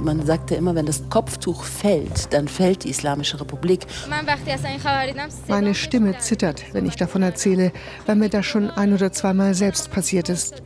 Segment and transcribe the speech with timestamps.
[0.00, 3.86] Man sagte immer, wenn das Kopftuch fällt, dann fällt die Islamische Republik.
[5.48, 7.72] Meine Stimme zittert, wenn ich davon erzähle,
[8.06, 10.62] weil mir das schon ein oder zweimal selbst passiert ist.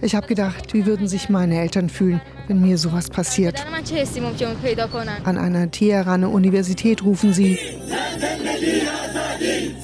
[0.00, 3.64] Ich habe gedacht, wie würden sich meine Eltern fühlen, wenn mir sowas passiert.
[5.24, 7.58] An einer Teheraner Universität rufen sie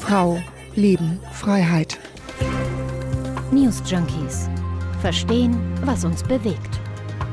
[0.01, 0.41] Frau,
[0.75, 1.99] Leben, Freiheit.
[3.53, 4.49] News Junkies.
[5.01, 6.78] Verstehen, was uns bewegt.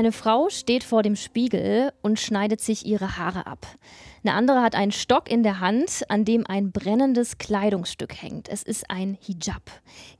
[0.00, 3.66] Eine Frau steht vor dem Spiegel und schneidet sich ihre Haare ab.
[4.22, 8.50] Eine andere hat einen Stock in der Hand, an dem ein brennendes Kleidungsstück hängt.
[8.50, 9.62] Es ist ein Hijab.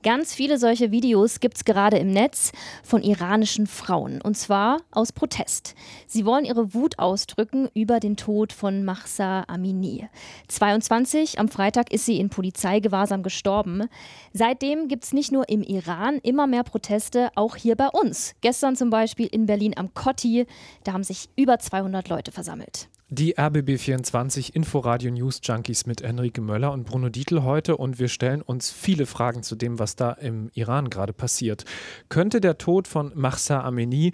[0.02, 4.22] Ganz viele solche Videos gibt es gerade im Netz von iranischen Frauen.
[4.22, 5.74] Und zwar aus Protest.
[6.06, 10.08] Sie wollen ihre Wut ausdrücken über den Tod von Mahsa Amini.
[10.48, 13.86] 22, am Freitag ist sie in Polizeigewahrsam gestorben.
[14.32, 18.34] Seitdem gibt es nicht nur im Iran immer mehr Proteste, auch hier bei uns.
[18.40, 20.46] Gestern zum Beispiel in Berlin am Kotti.
[20.84, 22.88] Da haben sich über 200 Leute versammelt.
[23.12, 28.40] Die RBB24 Inforadio News Junkies mit Enrique Möller und Bruno Dietl heute und wir stellen
[28.40, 31.64] uns viele Fragen zu dem, was da im Iran gerade passiert.
[32.08, 34.12] Könnte der Tod von Mahsa Amini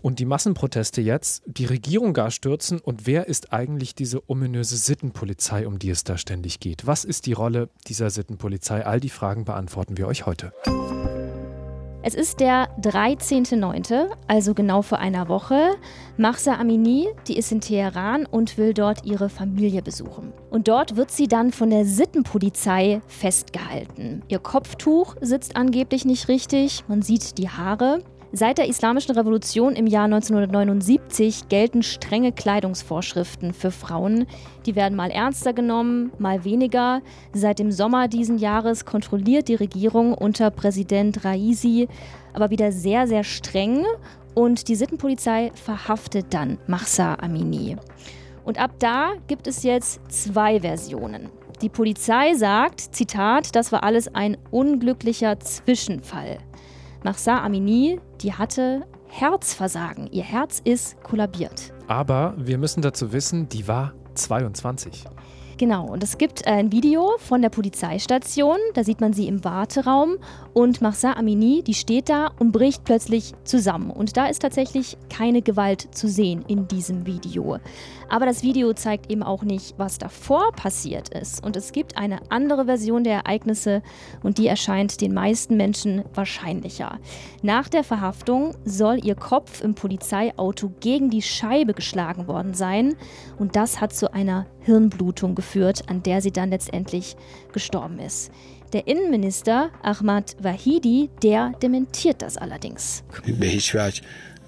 [0.00, 5.66] und die Massenproteste jetzt die Regierung gar stürzen und wer ist eigentlich diese ominöse Sittenpolizei,
[5.66, 6.86] um die es da ständig geht?
[6.86, 8.86] Was ist die Rolle dieser Sittenpolizei?
[8.86, 10.52] All die Fragen beantworten wir euch heute.
[12.08, 15.74] Es ist der 13.09., also genau vor einer Woche.
[16.16, 20.32] Mahsa Amini, die ist in Teheran und will dort ihre Familie besuchen.
[20.48, 24.22] Und dort wird sie dann von der Sittenpolizei festgehalten.
[24.28, 28.04] Ihr Kopftuch sitzt angeblich nicht richtig, man sieht die Haare.
[28.38, 34.26] Seit der Islamischen Revolution im Jahr 1979 gelten strenge Kleidungsvorschriften für Frauen.
[34.66, 37.00] Die werden mal ernster genommen, mal weniger.
[37.32, 41.88] Seit dem Sommer diesen Jahres kontrolliert die Regierung unter Präsident Raisi
[42.34, 43.86] aber wieder sehr, sehr streng
[44.34, 47.78] und die Sittenpolizei verhaftet dann Mahsa Amini.
[48.44, 51.30] Und ab da gibt es jetzt zwei Versionen.
[51.62, 56.36] Die Polizei sagt, Zitat, das war alles ein unglücklicher Zwischenfall.
[57.06, 60.08] Mahsa Amini, die hatte Herzversagen.
[60.10, 61.72] Ihr Herz ist kollabiert.
[61.86, 65.04] Aber wir müssen dazu wissen, die war 22.
[65.58, 70.18] Genau, und es gibt ein Video von der Polizeistation, da sieht man sie im Warteraum
[70.52, 73.90] und Mahsa Amini, die steht da und bricht plötzlich zusammen.
[73.90, 77.56] Und da ist tatsächlich keine Gewalt zu sehen in diesem Video.
[78.10, 81.42] Aber das Video zeigt eben auch nicht, was davor passiert ist.
[81.42, 83.82] Und es gibt eine andere Version der Ereignisse
[84.22, 86.98] und die erscheint den meisten Menschen wahrscheinlicher.
[87.40, 92.94] Nach der Verhaftung soll ihr Kopf im Polizeiauto gegen die Scheibe geschlagen worden sein.
[93.38, 97.16] Und das hat zu einer Hirnblutung geführt, an der sie dann letztendlich
[97.52, 98.30] gestorben ist.
[98.72, 103.04] Der Innenminister Ahmad Wahidi, der dementiert das allerdings.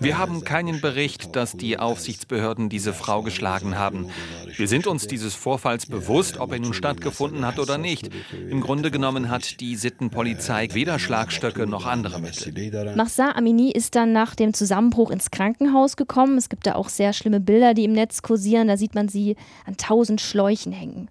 [0.00, 4.10] Wir haben keinen Bericht, dass die Aufsichtsbehörden diese Frau geschlagen haben.
[4.56, 8.10] Wir sind uns dieses Vorfalls bewusst, ob er nun stattgefunden hat oder nicht.
[8.48, 12.94] Im Grunde genommen hat die Sittenpolizei weder Schlagstöcke noch andere Mittel.
[12.94, 16.38] Mahsa Amini ist dann nach dem Zusammenbruch ins Krankenhaus gekommen.
[16.38, 18.69] Es gibt da auch sehr schlimme Bilder, die im Netz kursieren.
[18.69, 21.10] Da sieht man sie an tausend Schläuchen hängen.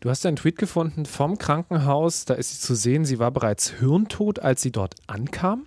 [0.00, 2.24] Du hast einen Tweet gefunden vom Krankenhaus.
[2.24, 3.04] Da ist sie zu sehen.
[3.04, 5.66] Sie war bereits hirntot, als sie dort ankam.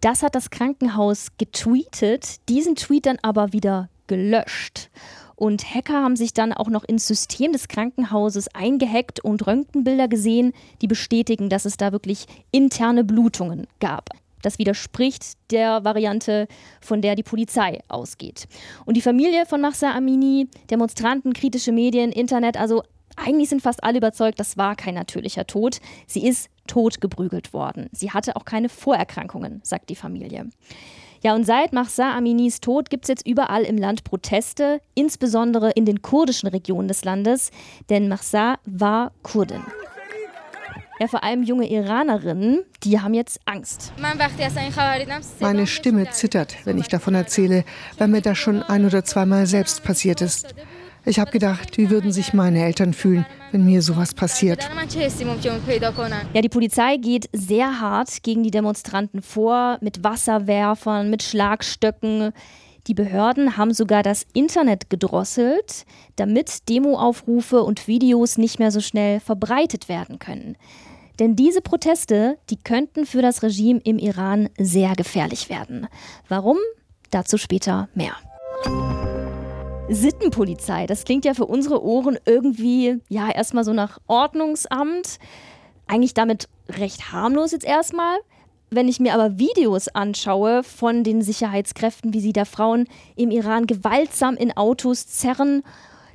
[0.00, 4.90] Das hat das Krankenhaus getweetet, diesen Tweet dann aber wieder gelöscht.
[5.34, 10.52] Und Hacker haben sich dann auch noch ins System des Krankenhauses eingehackt und Röntgenbilder gesehen,
[10.82, 14.10] die bestätigen, dass es da wirklich interne Blutungen gab.
[14.42, 16.46] Das widerspricht der Variante,
[16.80, 18.46] von der die Polizei ausgeht.
[18.84, 22.82] Und die Familie von Mahsa Amini, Demonstranten, kritische Medien, Internet, also
[23.24, 25.80] eigentlich sind fast alle überzeugt, das war kein natürlicher Tod.
[26.06, 27.88] Sie ist totgeprügelt worden.
[27.92, 30.48] Sie hatte auch keine Vorerkrankungen, sagt die Familie.
[31.22, 35.84] Ja, und seit Mahsa Aminis Tod gibt es jetzt überall im Land Proteste, insbesondere in
[35.84, 37.50] den kurdischen Regionen des Landes,
[37.90, 39.62] denn Mahsa war Kurdin.
[41.00, 43.92] Ja, vor allem junge Iranerinnen, die haben jetzt Angst.
[45.40, 47.64] Meine Stimme zittert, wenn ich davon erzähle,
[47.98, 50.54] weil mir das schon ein oder zweimal selbst passiert ist.
[51.08, 54.68] Ich habe gedacht, wie würden sich meine Eltern fühlen, wenn mir sowas passiert.
[56.34, 62.32] Ja, die Polizei geht sehr hart gegen die Demonstranten vor, mit Wasserwerfern, mit Schlagstöcken.
[62.88, 69.20] Die Behörden haben sogar das Internet gedrosselt, damit Demoaufrufe und Videos nicht mehr so schnell
[69.20, 70.56] verbreitet werden können.
[71.18, 75.86] Denn diese Proteste, die könnten für das Regime im Iran sehr gefährlich werden.
[76.28, 76.58] Warum?
[77.10, 78.12] Dazu später mehr.
[79.90, 85.18] Sittenpolizei, das klingt ja für unsere Ohren irgendwie, ja, erstmal so nach Ordnungsamt.
[85.86, 88.18] Eigentlich damit recht harmlos jetzt erstmal.
[88.70, 92.86] Wenn ich mir aber Videos anschaue von den Sicherheitskräften, wie sie da Frauen
[93.16, 95.62] im Iran gewaltsam in Autos zerren,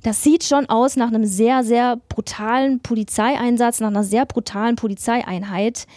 [0.03, 5.87] das sieht schon aus nach einem sehr, sehr brutalen Polizeieinsatz, nach einer sehr brutalen Polizeieinheit.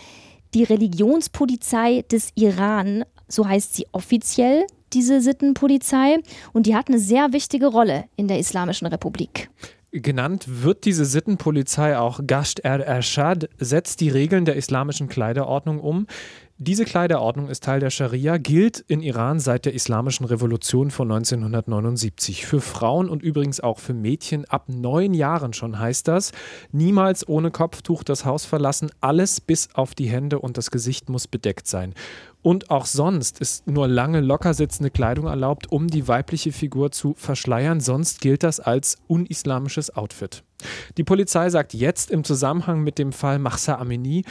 [0.55, 4.67] Die Religionspolizei des Iran, so heißt sie offiziell,
[4.97, 6.21] diese Sittenpolizei,
[6.55, 9.51] und die hat eine sehr wichtige Rolle in der Islamischen Republik.
[9.93, 16.07] Genannt wird diese Sittenpolizei auch Gasht er-Ershad, setzt die Regeln der islamischen Kleiderordnung um.
[16.59, 22.47] Diese Kleiderordnung ist Teil der Scharia, gilt in Iran seit der Islamischen Revolution von 1979.
[22.47, 26.33] Für Frauen und übrigens auch für Mädchen ab neun Jahren schon heißt das,
[26.73, 31.29] niemals ohne Kopftuch das Haus verlassen, alles bis auf die Hände und das Gesicht muss
[31.29, 31.93] bedeckt sein.
[32.47, 37.15] Und auch sonst ist nur lange locker sitzende Kleidung erlaubt, um die weibliche Figur zu
[37.15, 40.45] verschleiern, sonst gilt das als unislamisches Outfit.
[40.97, 44.25] Die Polizei sagt jetzt im Zusammenhang mit dem Fall Mahsa Amini,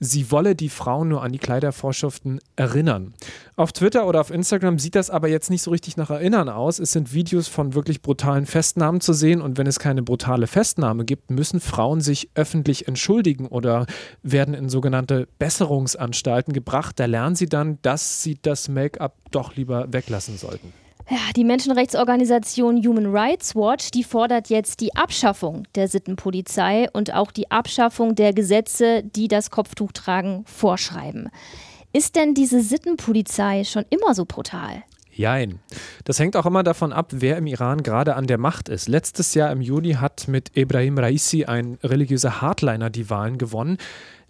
[0.00, 3.14] sie wolle die Frauen nur an die Kleidervorschriften erinnern.
[3.54, 6.78] Auf Twitter oder auf Instagram sieht das aber jetzt nicht so richtig nach Erinnern aus.
[6.78, 11.04] Es sind Videos von wirklich brutalen Festnahmen zu sehen und wenn es keine brutale Festnahme
[11.04, 13.84] gibt, müssen Frauen sich öffentlich entschuldigen oder
[14.22, 16.98] werden in sogenannte Besserungsanstalten gebracht.
[16.98, 20.72] Da lernen sie dann, dass sie das Make-up doch lieber weglassen sollten.
[21.10, 27.30] Ja, die Menschenrechtsorganisation Human Rights Watch, die fordert jetzt die Abschaffung der Sittenpolizei und auch
[27.30, 31.28] die Abschaffung der Gesetze, die das Kopftuchtragen vorschreiben.
[31.94, 34.82] Ist denn diese Sittenpolizei schon immer so brutal?
[35.14, 35.58] Jein.
[36.04, 38.88] Das hängt auch immer davon ab, wer im Iran gerade an der Macht ist.
[38.88, 43.76] Letztes Jahr im Juni hat mit Ebrahim Raisi ein religiöser Hardliner die Wahlen gewonnen.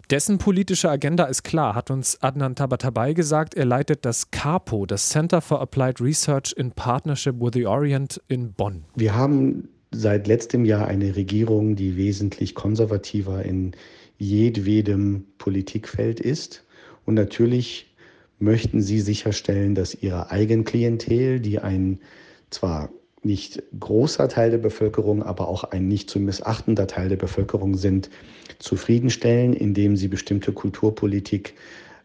[0.09, 3.55] Dessen politische Agenda ist klar, hat uns Adnan Tabatabai gesagt.
[3.55, 8.51] Er leitet das CAPO, das Center for Applied Research in Partnership with the Orient in
[8.51, 8.83] Bonn.
[8.95, 13.71] Wir haben seit letztem Jahr eine Regierung, die wesentlich konservativer in
[14.17, 16.65] jedwedem Politikfeld ist.
[17.05, 17.93] Und natürlich
[18.39, 21.99] möchten sie sicherstellen, dass ihre Eigenklientel, die ein
[22.49, 22.89] zwar
[23.23, 28.09] nicht großer Teil der Bevölkerung, aber auch ein nicht zu missachtender Teil der Bevölkerung sind,
[28.59, 31.55] zufriedenstellen, indem sie bestimmte Kulturpolitik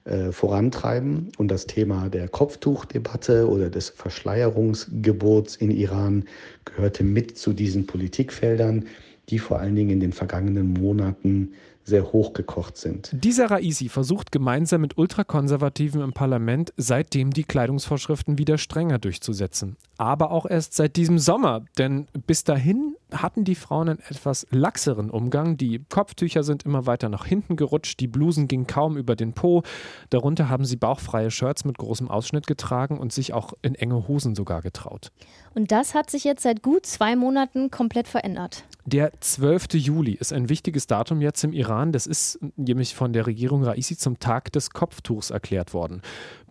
[0.04, 1.30] äh, vorantreiben.
[1.36, 6.24] Und das Thema der Kopftuchdebatte oder des Verschleierungsgebots in Iran
[6.64, 8.86] gehörte mit zu diesen Politikfeldern,
[9.28, 11.52] die vor allen Dingen in den vergangenen Monaten
[11.88, 13.10] sehr hochgekocht sind.
[13.12, 19.76] Dieser Raisi versucht gemeinsam mit Ultrakonservativen im Parlament seitdem die Kleidungsvorschriften wieder strenger durchzusetzen.
[19.96, 25.10] Aber auch erst seit diesem Sommer, denn bis dahin hatten die Frauen einen etwas laxeren
[25.10, 25.56] Umgang.
[25.56, 29.62] Die Kopftücher sind immer weiter nach hinten gerutscht, die Blusen gingen kaum über den Po.
[30.10, 34.34] Darunter haben sie bauchfreie Shirts mit großem Ausschnitt getragen und sich auch in enge Hosen
[34.34, 35.10] sogar getraut.
[35.54, 38.64] Und das hat sich jetzt seit gut zwei Monaten komplett verändert.
[38.84, 39.74] Der 12.
[39.74, 41.92] Juli ist ein wichtiges Datum jetzt im Iran.
[41.92, 46.02] Das ist nämlich von der Regierung Raisi zum Tag des Kopftuchs erklärt worden.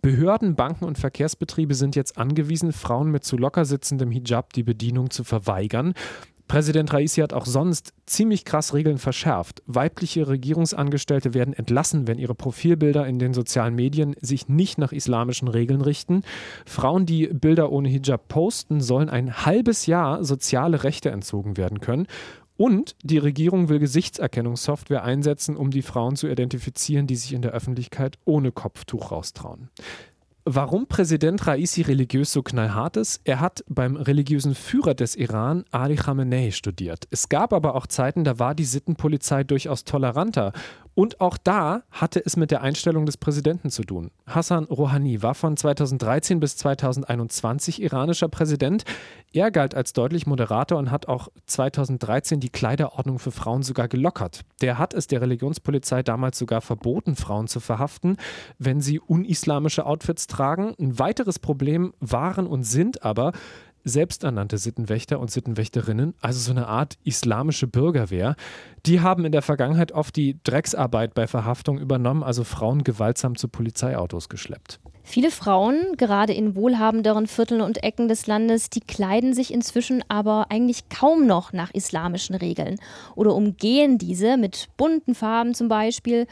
[0.02, 5.10] Behörden, Banken und Verkehrsbetriebe sind jetzt angewiesen, Frauen mit zu locker sitzendem Hijab die Bedienung
[5.10, 5.94] zu verweigern.
[6.48, 9.62] Präsident Raisi hat auch sonst ziemlich krass Regeln verschärft.
[9.66, 15.48] Weibliche Regierungsangestellte werden entlassen, wenn ihre Profilbilder in den sozialen Medien sich nicht nach islamischen
[15.48, 16.22] Regeln richten.
[16.64, 22.06] Frauen, die Bilder ohne Hijab posten, sollen ein halbes Jahr soziale Rechte entzogen werden können.
[22.56, 27.52] Und die Regierung will Gesichtserkennungssoftware einsetzen, um die Frauen zu identifizieren, die sich in der
[27.52, 29.68] Öffentlichkeit ohne Kopftuch raustrauen.
[30.50, 33.20] Warum Präsident Raisi religiös so knallhart ist?
[33.24, 37.06] Er hat beim religiösen Führer des Iran, Ali Khamenei, studiert.
[37.10, 40.54] Es gab aber auch Zeiten, da war die Sittenpolizei durchaus toleranter
[40.98, 44.10] und auch da hatte es mit der Einstellung des Präsidenten zu tun.
[44.26, 48.82] Hassan Rouhani war von 2013 bis 2021 iranischer Präsident.
[49.32, 54.40] Er galt als deutlich moderater und hat auch 2013 die Kleiderordnung für Frauen sogar gelockert.
[54.60, 58.16] Der hat es der Religionspolizei damals sogar verboten, Frauen zu verhaften,
[58.58, 60.74] wenn sie unislamische Outfits tragen.
[60.80, 63.30] Ein weiteres Problem waren und sind aber,
[63.84, 68.36] selbsternannte Sittenwächter und Sittenwächterinnen, also so eine Art islamische Bürgerwehr,
[68.86, 73.48] die haben in der Vergangenheit oft die Drecksarbeit bei Verhaftung übernommen, also Frauen gewaltsam zu
[73.48, 74.80] Polizeiautos geschleppt.
[75.02, 80.50] Viele Frauen, gerade in wohlhabenderen Vierteln und Ecken des Landes, die kleiden sich inzwischen aber
[80.50, 82.78] eigentlich kaum noch nach islamischen Regeln
[83.14, 86.26] oder umgehen diese mit bunten Farben zum Beispiel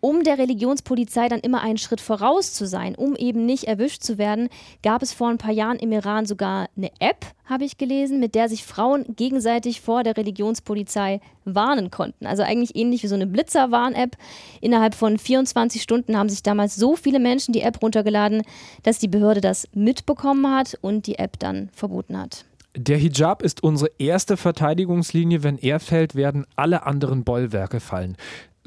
[0.00, 4.18] um der Religionspolizei dann immer einen Schritt voraus zu sein, um eben nicht erwischt zu
[4.18, 4.48] werden,
[4.82, 8.34] gab es vor ein paar Jahren im Iran sogar eine App, habe ich gelesen, mit
[8.34, 12.26] der sich Frauen gegenseitig vor der Religionspolizei warnen konnten.
[12.26, 14.16] Also eigentlich ähnlich wie so eine Blitzerwarn-App.
[14.60, 18.42] Innerhalb von 24 Stunden haben sich damals so viele Menschen die App runtergeladen,
[18.82, 22.44] dass die Behörde das mitbekommen hat und die App dann verboten hat.
[22.76, 25.42] Der Hijab ist unsere erste Verteidigungslinie.
[25.42, 28.16] Wenn er fällt, werden alle anderen Bollwerke fallen.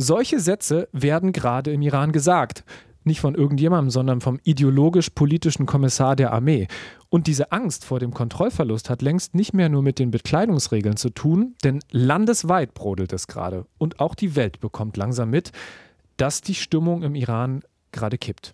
[0.01, 2.63] Solche Sätze werden gerade im Iran gesagt.
[3.03, 6.67] nicht von irgendjemandem, sondern vom ideologisch-politischen Kommissar der Armee.
[7.09, 11.09] Und diese Angst vor dem Kontrollverlust hat längst nicht mehr nur mit den Bekleidungsregeln zu
[11.09, 13.65] tun, denn landesweit brodelt es gerade.
[13.79, 15.51] Und auch die Welt bekommt langsam mit,
[16.17, 18.53] dass die Stimmung im Iran gerade kippt.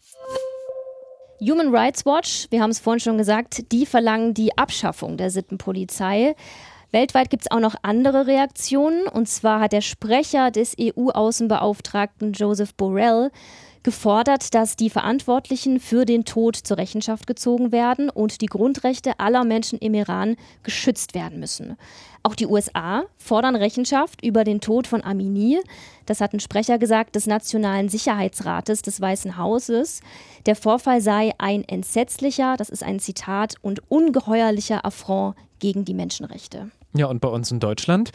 [1.41, 6.35] Human Rights Watch, wir haben es vorhin schon gesagt, die verlangen die Abschaffung der Sittenpolizei.
[6.91, 9.07] Weltweit gibt es auch noch andere Reaktionen.
[9.07, 13.31] Und zwar hat der Sprecher des EU-Außenbeauftragten Joseph Borrell
[13.83, 19.45] gefordert, dass die Verantwortlichen für den Tod zur Rechenschaft gezogen werden und die Grundrechte aller
[19.45, 21.77] Menschen im Iran geschützt werden müssen.
[22.21, 25.59] Auch die USA fordern Rechenschaft über den Tod von Amini.
[26.05, 30.01] Das hat ein Sprecher gesagt des Nationalen Sicherheitsrates des Weißen Hauses.
[30.45, 36.71] Der Vorfall sei ein entsetzlicher, das ist ein Zitat, und ungeheuerlicher Affront gegen die Menschenrechte.
[36.93, 38.11] Ja, und bei uns in Deutschland,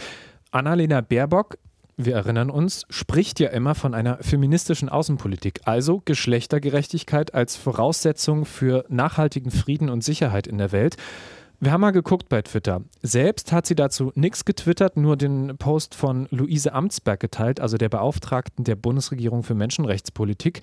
[0.51, 1.59] Annalena Baerbock
[1.97, 8.85] wir erinnern uns, spricht ja immer von einer feministischen Außenpolitik, also Geschlechtergerechtigkeit als Voraussetzung für
[8.89, 10.97] nachhaltigen Frieden und Sicherheit in der Welt.
[11.61, 12.83] Wir haben mal geguckt bei Twitter.
[13.03, 17.89] Selbst hat sie dazu nichts getwittert, nur den Post von Luise Amtsberg geteilt, also der
[17.89, 20.63] Beauftragten der Bundesregierung für Menschenrechtspolitik.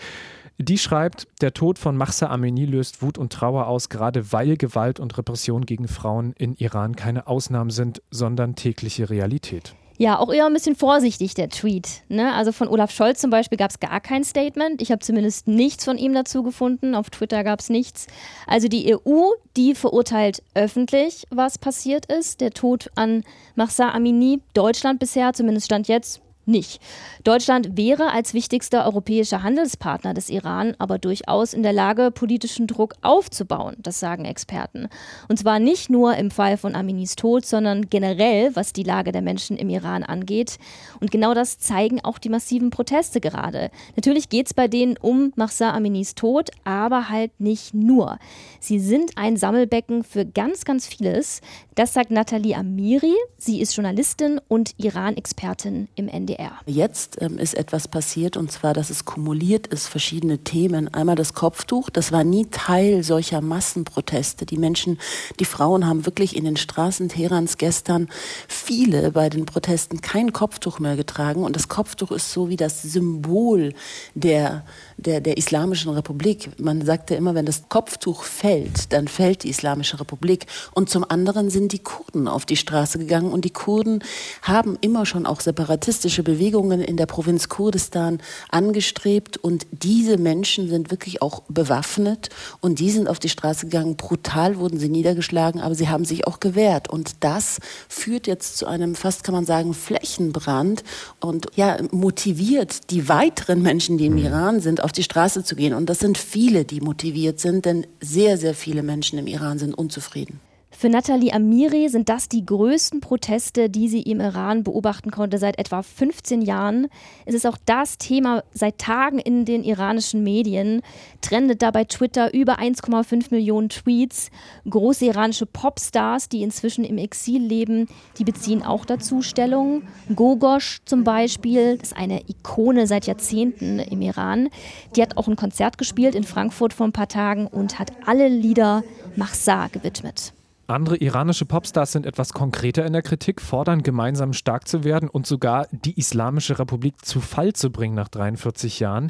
[0.61, 4.99] Die schreibt, der Tod von Mahsa Amini löst Wut und Trauer aus, gerade weil Gewalt
[4.99, 9.73] und Repression gegen Frauen in Iran keine Ausnahmen sind, sondern tägliche Realität.
[9.97, 12.03] Ja, auch eher ein bisschen vorsichtig, der Tweet.
[12.09, 12.33] Ne?
[12.33, 14.81] Also von Olaf Scholz zum Beispiel gab es gar kein Statement.
[14.81, 16.93] Ich habe zumindest nichts von ihm dazu gefunden.
[16.93, 18.07] Auf Twitter gab es nichts.
[18.45, 22.41] Also die EU, die verurteilt öffentlich, was passiert ist.
[22.41, 23.23] Der Tod an
[23.55, 24.41] Mahsa Amini.
[24.53, 26.81] Deutschland bisher, zumindest stand jetzt, nicht.
[27.23, 32.95] Deutschland wäre als wichtigster europäischer Handelspartner des Iran aber durchaus in der Lage, politischen Druck
[33.01, 34.87] aufzubauen, das sagen Experten.
[35.27, 39.21] Und zwar nicht nur im Fall von Aminis Tod, sondern generell, was die Lage der
[39.21, 40.57] Menschen im Iran angeht.
[40.99, 43.69] Und genau das zeigen auch die massiven Proteste gerade.
[43.95, 48.17] Natürlich geht es bei denen um Mahsa Aminis Tod, aber halt nicht nur.
[48.59, 51.41] Sie sind ein Sammelbecken für ganz, ganz vieles.
[51.75, 53.13] Das sagt Nathalie Amiri.
[53.37, 56.38] Sie ist Journalistin und Iran-Expertin im NDR.
[56.39, 56.51] DDR.
[56.65, 60.93] Jetzt ähm, ist etwas passiert und zwar, dass es kumuliert ist, verschiedene Themen.
[60.93, 64.45] Einmal das Kopftuch, das war nie Teil solcher Massenproteste.
[64.45, 64.99] Die Menschen,
[65.39, 68.09] die Frauen haben wirklich in den Straßen Teherans gestern
[68.47, 72.81] viele bei den Protesten kein Kopftuch mehr getragen und das Kopftuch ist so wie das
[72.81, 73.73] Symbol
[74.15, 74.63] der,
[75.05, 76.49] der, der Islamischen Republik.
[76.59, 80.45] Man sagte immer, wenn das Kopftuch fällt, dann fällt die Islamische Republik.
[80.73, 84.03] Und zum anderen sind die Kurden auf die Straße gegangen und die Kurden
[84.41, 90.91] haben immer schon auch separatistische Bewegungen in der Provinz Kurdistan angestrebt und diese Menschen sind
[90.91, 92.29] wirklich auch bewaffnet
[92.61, 93.95] und die sind auf die Straße gegangen.
[93.95, 98.67] Brutal wurden sie niedergeschlagen, aber sie haben sich auch gewehrt und das führt jetzt zu
[98.67, 100.83] einem fast kann man sagen Flächenbrand
[101.19, 104.25] und ja motiviert die weiteren Menschen, die im mhm.
[104.25, 107.85] Iran sind, auf die Straße zu gehen und das sind viele, die motiviert sind, denn
[108.01, 110.39] sehr sehr viele Menschen im Iran sind unzufrieden.
[110.79, 115.59] Für Nathalie Amiri sind das die größten Proteste, die sie im Iran beobachten konnte seit
[115.59, 116.87] etwa 15 Jahren.
[117.25, 120.81] Es ist auch das Thema seit Tagen in den iranischen Medien.
[121.19, 124.31] Trendet da bei Twitter über 1,5 Millionen Tweets.
[124.69, 129.83] Große iranische Popstars, die inzwischen im Exil leben, die beziehen auch dazu Stellung.
[130.15, 134.47] Gogosh zum Beispiel, ist eine Ikone seit Jahrzehnten im Iran.
[134.95, 138.29] Die hat auch ein Konzert gespielt in Frankfurt vor ein paar Tagen und hat alle
[138.29, 138.85] Lieder
[139.17, 140.31] Mahsa gewidmet.
[140.69, 145.25] Andere iranische Popstars sind etwas konkreter in der Kritik, fordern gemeinsam stark zu werden und
[145.25, 149.09] sogar die Islamische Republik zu Fall zu bringen nach 43 Jahren.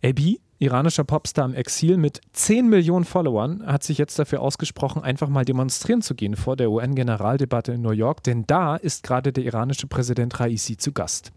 [0.00, 5.28] Ebi, iranischer Popstar im Exil mit 10 Millionen Followern, hat sich jetzt dafür ausgesprochen, einfach
[5.28, 9.44] mal demonstrieren zu gehen vor der UN-Generaldebatte in New York, denn da ist gerade der
[9.44, 11.32] iranische Präsident Raisi zu Gast.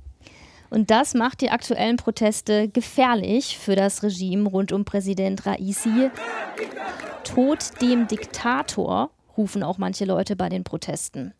[0.70, 6.10] Und das macht die aktuellen Proteste gefährlich für das Regime rund um Präsident Raisi.
[7.26, 11.34] Tod dem Diktator rufen auch manche Leute bei den Protesten.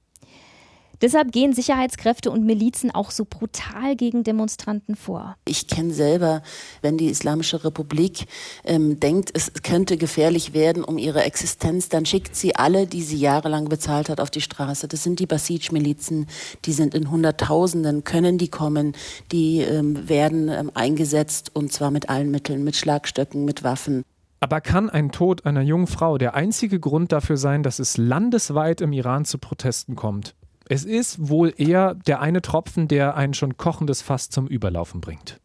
[1.02, 5.36] Deshalb gehen Sicherheitskräfte und Milizen auch so brutal gegen Demonstranten vor.
[5.46, 6.42] Ich kenne selber,
[6.82, 8.26] wenn die Islamische Republik
[8.64, 13.18] ähm, denkt, es könnte gefährlich werden um ihre Existenz, dann schickt sie alle, die sie
[13.18, 14.88] jahrelang bezahlt hat, auf die Straße.
[14.88, 16.26] Das sind die Basij-Milizen,
[16.66, 18.94] die sind in Hunderttausenden, können die kommen,
[19.32, 24.04] die ähm, werden ähm, eingesetzt und zwar mit allen Mitteln, mit Schlagstöcken, mit Waffen.
[24.40, 28.82] Aber kann ein Tod einer jungen Frau der einzige Grund dafür sein, dass es landesweit
[28.82, 30.36] im Iran zu Protesten kommt?
[30.70, 35.40] Es ist wohl eher der eine Tropfen, der ein schon kochendes Fass zum Überlaufen bringt.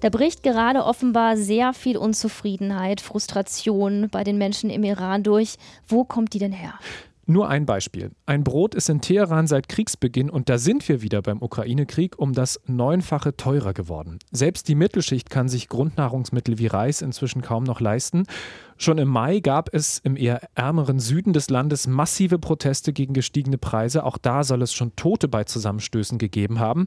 [0.00, 5.56] Da bricht gerade offenbar sehr viel Unzufriedenheit, Frustration bei den Menschen im Iran durch.
[5.88, 6.74] Wo kommt die denn her?
[7.26, 8.10] Nur ein Beispiel.
[8.26, 12.34] Ein Brot ist in Teheran seit Kriegsbeginn und da sind wir wieder beim Ukraine-Krieg um
[12.34, 14.18] das Neunfache teurer geworden.
[14.30, 18.24] Selbst die Mittelschicht kann sich Grundnahrungsmittel wie Reis inzwischen kaum noch leisten.
[18.76, 23.56] Schon im Mai gab es im eher ärmeren Süden des Landes massive Proteste gegen gestiegene
[23.56, 24.04] Preise.
[24.04, 26.86] Auch da soll es schon Tote bei Zusammenstößen gegeben haben.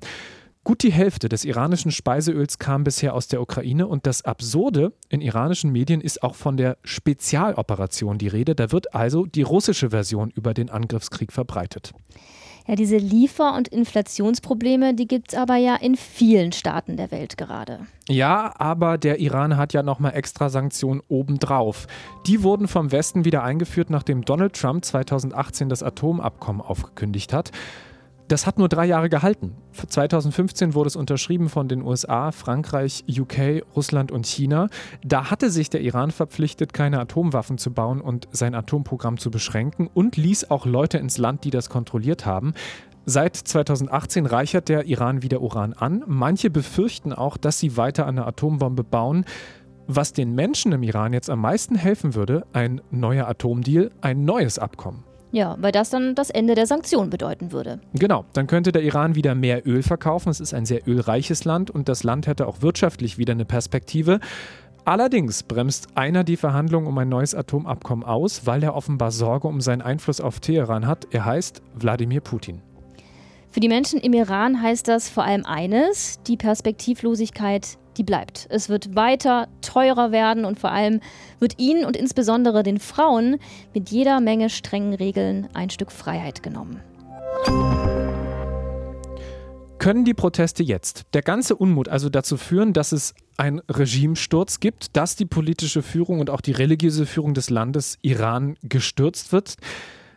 [0.67, 5.21] Gut die Hälfte des iranischen Speiseöls kam bisher aus der Ukraine und das Absurde in
[5.21, 8.53] iranischen Medien ist auch von der Spezialoperation die Rede.
[8.53, 11.93] Da wird also die russische Version über den Angriffskrieg verbreitet.
[12.67, 17.37] Ja, diese Liefer- und Inflationsprobleme, die gibt es aber ja in vielen Staaten der Welt
[17.37, 17.87] gerade.
[18.09, 21.87] Ja, aber der Iran hat ja nochmal extra Sanktionen obendrauf.
[22.25, 27.53] Die wurden vom Westen wieder eingeführt, nachdem Donald Trump 2018 das Atomabkommen aufgekündigt hat.
[28.27, 29.55] Das hat nur drei Jahre gehalten.
[29.71, 34.67] 2015 wurde es unterschrieben von den USA, Frankreich, UK, Russland und China.
[35.01, 39.89] Da hatte sich der Iran verpflichtet, keine Atomwaffen zu bauen und sein Atomprogramm zu beschränken
[39.93, 42.53] und ließ auch Leute ins Land, die das kontrolliert haben.
[43.05, 46.03] Seit 2018 reichert der Iran wieder Uran an.
[46.05, 49.23] Manche befürchten auch, dass sie weiter eine Atombombe bauen.
[49.87, 54.59] Was den Menschen im Iran jetzt am meisten helfen würde, ein neuer Atomdeal, ein neues
[54.59, 55.06] Abkommen.
[55.31, 57.79] Ja, weil das dann das Ende der Sanktionen bedeuten würde.
[57.93, 60.29] Genau, dann könnte der Iran wieder mehr Öl verkaufen.
[60.29, 64.19] Es ist ein sehr ölreiches Land und das Land hätte auch wirtschaftlich wieder eine Perspektive.
[64.85, 69.59] Allerdings bremst einer die Verhandlungen um ein neues Atomabkommen aus, weil er offenbar Sorge um
[69.59, 71.07] seinen Einfluss auf Teheran hat.
[71.11, 72.61] Er heißt Wladimir Putin.
[73.49, 78.47] Für die Menschen im Iran heißt das vor allem eines, die Perspektivlosigkeit die bleibt.
[78.49, 81.01] Es wird weiter teurer werden und vor allem
[81.39, 83.37] wird ihnen und insbesondere den Frauen
[83.73, 86.81] mit jeder Menge strengen Regeln ein Stück Freiheit genommen.
[89.79, 94.97] Können die Proteste jetzt, der ganze Unmut also dazu führen, dass es einen Regimesturz gibt,
[94.97, 99.55] dass die politische Führung und auch die religiöse Führung des Landes Iran gestürzt wird?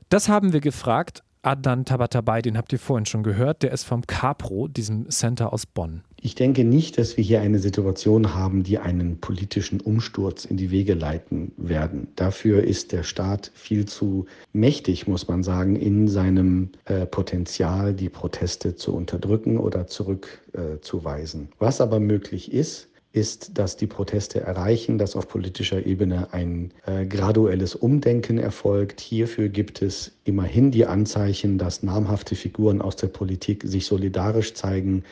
[0.09, 1.23] Das haben wir gefragt.
[1.43, 5.67] Adnan Tabatabai, den habt ihr vorhin schon gehört, der ist vom CAPRO, diesem Center aus
[5.67, 6.03] Bonn.
[6.23, 10.71] Ich denke nicht, dass wir hier eine Situation haben, die einen politischen Umsturz in die
[10.71, 12.09] Wege leiten werden.
[12.15, 18.11] Dafür ist der Staat viel zu mächtig, muss man sagen, in seinem äh, Potenzial, die
[18.11, 21.45] Proteste zu unterdrücken oder zurückzuweisen.
[21.45, 26.73] Äh, Was aber möglich ist, ist, dass die Proteste erreichen, dass auf politischer Ebene ein
[26.87, 29.00] äh, graduelles Umdenken erfolgt.
[29.00, 35.02] Hierfür gibt es immerhin die Anzeichen, dass namhafte Figuren aus der Politik sich solidarisch zeigen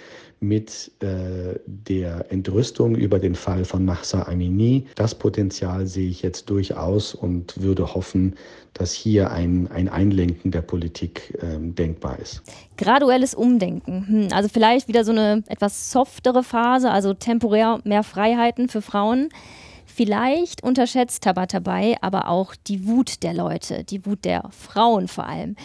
[0.41, 4.87] mit äh, der Entrüstung über den Fall von Mahsa Amini.
[4.95, 8.37] Das Potenzial sehe ich jetzt durchaus und würde hoffen,
[8.75, 12.43] dass hier ein, ein Einlenken der Politik äh, denkbar ist.
[12.77, 14.07] Graduelles Umdenken.
[14.07, 19.31] Hm, also vielleicht wieder so eine etwas softere Phase, also temporär mehr Freiheiten für Frauen.
[19.99, 25.57] Vielleicht unterschätzt Tabatabai aber auch die Wut der Leute, die Wut der Frauen vor allem.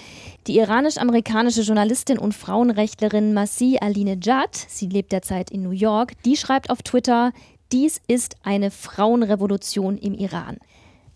[0.47, 6.71] Die iranisch-amerikanische Journalistin und Frauenrechtlerin Masih Alinejad, sie lebt derzeit in New York, die schreibt
[6.71, 7.31] auf Twitter,
[7.71, 10.57] dies ist eine Frauenrevolution im Iran.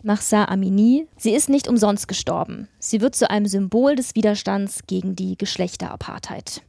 [0.04, 2.68] Mahsa Amini, sie ist nicht umsonst gestorben.
[2.78, 6.62] Sie wird zu einem Symbol des Widerstands gegen die Geschlechterapartheid.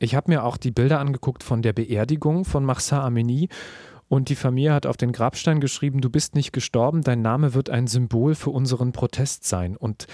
[0.00, 3.48] Ich habe mir auch die Bilder angeguckt von der Beerdigung von Mahsa Amini
[4.08, 7.70] und die Familie hat auf den Grabstein geschrieben, du bist nicht gestorben, dein Name wird
[7.70, 9.76] ein Symbol für unseren Protest sein.
[9.76, 10.06] Und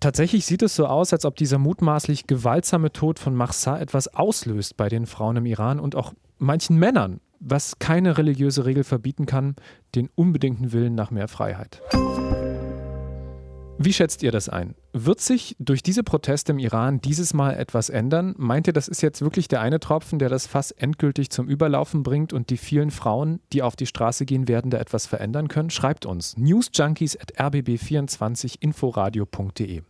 [0.00, 4.76] tatsächlich sieht es so aus, als ob dieser mutmaßlich gewaltsame Tod von Mahsa etwas auslöst
[4.76, 9.56] bei den Frauen im Iran und auch manchen Männern, was keine religiöse Regel verbieten kann,
[9.94, 11.80] den unbedingten Willen nach mehr Freiheit.
[13.78, 14.76] Wie schätzt ihr das ein?
[14.92, 18.34] Wird sich durch diese Proteste im Iran dieses Mal etwas ändern?
[18.36, 22.02] Meint ihr, das ist jetzt wirklich der eine Tropfen, der das Fass endgültig zum Überlaufen
[22.02, 25.70] bringt und die vielen Frauen, die auf die Straße gehen werden, da etwas verändern können?
[25.70, 29.82] Schreibt uns newsjunkies at rbb24inforadio.de.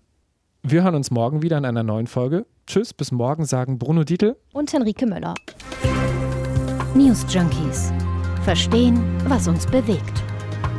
[0.62, 2.46] Wir hören uns morgen wieder in einer neuen Folge.
[2.66, 5.34] Tschüss, bis morgen sagen Bruno Dietl und Henrike Möller.
[6.94, 7.92] News Junkies.
[8.44, 10.22] Verstehen, was uns bewegt.